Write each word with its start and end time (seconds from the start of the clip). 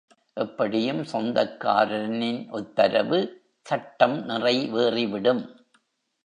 எப்படியும் 0.33 1.01
சொந்தக்காரனின் 1.03 2.49
உத்தரவு 2.51 3.19
சட்டம் 3.61 4.17
நிறை 4.25 4.55
வேறிவிடும். 4.69 5.43